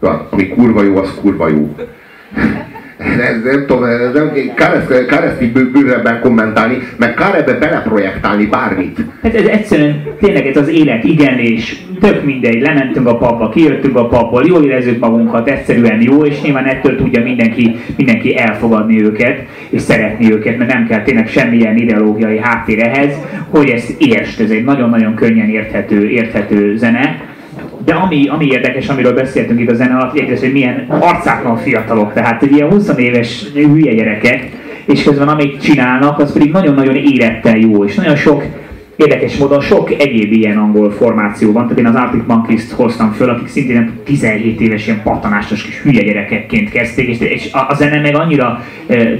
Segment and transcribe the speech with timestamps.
[0.00, 1.74] Ami kurva jó, az kurva jó.
[2.98, 3.82] Ez, nem tudom,
[4.12, 4.32] nem,
[5.08, 8.98] kár ezt így bővebben kommentálni, meg kár ebbe beleprojektálni bármit.
[9.22, 13.96] Hát ez egyszerűen tényleg ez az élet, igen, és tök mindegy, lementünk a papba, kijöttünk
[13.96, 19.42] a papból, jól érezzük magunkat, egyszerűen jó, és nyilván ettől tudja mindenki, mindenki elfogadni őket,
[19.70, 23.14] és szeretni őket, mert nem kell tényleg semmilyen ideológiai háttér ehhez,
[23.48, 27.36] hogy ezt értsd, ez egy nagyon-nagyon könnyen érthető, érthető zene,
[27.88, 32.12] de ami, ami érdekes, amiről beszéltünk itt a zene alatt, egyrészt, hogy milyen arcátlan fiatalok,
[32.12, 34.48] tehát egy ilyen 20 éves hülye gyerekek,
[34.84, 38.44] és közben amit csinálnak, az pedig nagyon-nagyon érettel jó, és nagyon sok
[38.96, 43.28] érdekes módon sok egyéb ilyen angol formáció van, tehát én az Arctic Monkeys-t hoztam föl,
[43.28, 48.16] akik szintén 17 éves ilyen patanásos kis hülye gyerekekként kezdték, és, és a, zene meg
[48.16, 48.64] annyira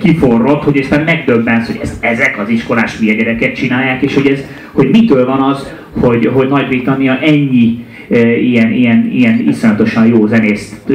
[0.00, 4.40] kiforrott, hogy ezt megdöbbensz, hogy ez, ezek az iskolás hülye gyerekek csinálják, és hogy, ez,
[4.72, 10.92] hogy mitől van az, hogy, hogy Nagy-Britannia ennyi ilyen, ilyen, ilyen iszonyatosan jó zenészt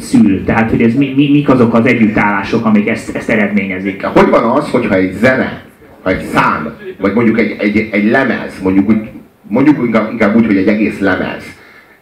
[0.00, 0.44] szül.
[0.44, 4.04] Tehát, hogy ez mi, mi, mik azok az együttállások, amik ezt, ezt eredményezik.
[4.04, 5.62] Hogy van az, hogyha egy zene,
[6.02, 9.08] ha egy szám, vagy mondjuk egy, egy, egy lemez, mondjuk, úgy,
[9.48, 11.44] mondjuk inkább, úgy, hogy egy egész lemez,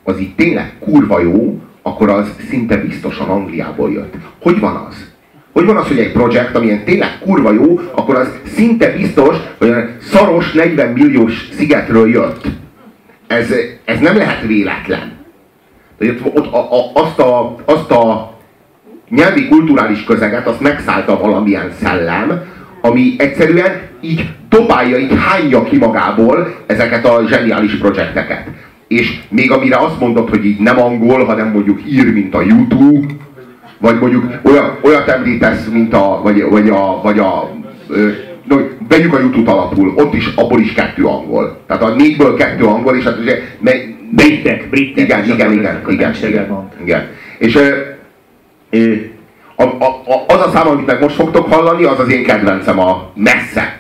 [0.02, 4.14] az így tényleg kurva jó, akkor az szinte biztosan Angliából jött.
[4.42, 5.12] Hogy van az?
[5.52, 9.68] Hogy van az, hogy egy projekt, amilyen tényleg kurva jó, akkor az szinte biztos, hogy
[9.68, 12.46] a szaros 40 milliós szigetről jött
[13.26, 15.12] ez, ez nem lehet véletlen.
[16.34, 18.34] Ott a, a, azt, a, azt a
[19.08, 22.42] nyelvi kulturális közeget, azt megszállta valamilyen szellem,
[22.80, 28.46] ami egyszerűen így dobálja, így hányja ki magából ezeket a zseniális projekteket.
[28.88, 33.14] És még amire azt mondod, hogy így nem angol, hanem mondjuk ír, mint a YouTube,
[33.78, 37.50] vagy mondjuk olyan, olyat említesz, mint a, vagy, vagy a, vagy a
[38.44, 38.56] no,
[38.96, 41.58] vegyük a YouTube alapul, ott is, abból is kettő angol.
[41.66, 43.40] Tehát a négyből kettő angol, és hát ugye...
[43.60, 43.72] Me,
[44.10, 45.04] britek, britek.
[45.04, 47.08] Igen, igen, igen, igen, igen, igen.
[47.38, 47.58] És
[49.56, 52.78] a, a, a, az a szám, amit meg most fogtok hallani, az az én kedvencem
[52.78, 53.78] a messze.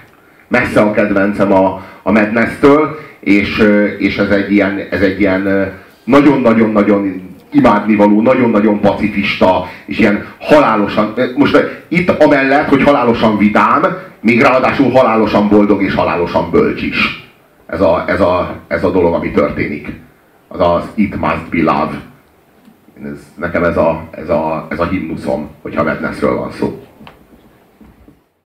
[0.48, 3.68] Messze a kedvencem a, a Madness-től, és,
[3.98, 5.72] és ez egy ilyen, ez egy ilyen
[6.04, 13.86] nagyon-nagyon-nagyon imádnivaló, nagyon-nagyon pacifista, és ilyen halálosan, most itt amellett, hogy halálosan vidám,
[14.20, 17.28] még ráadásul halálosan boldog és halálosan bölcs is.
[17.66, 20.00] Ez a, ez a, ez a dolog, ami történik.
[20.48, 22.00] Az az It Must Be Love.
[23.04, 26.83] Ez, nekem ez a, ez a, ez a himnuszom, hogyha Madnessről van szó.